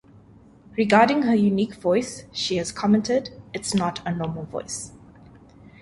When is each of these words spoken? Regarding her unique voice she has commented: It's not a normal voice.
Regarding 0.77 1.21
her 1.21 1.35
unique 1.35 1.75
voice 1.75 2.23
she 2.31 2.57
has 2.57 2.71
commented: 2.71 3.39
It's 3.53 3.75
not 3.75 4.01
a 4.03 4.11
normal 4.11 4.45
voice. 4.45 4.93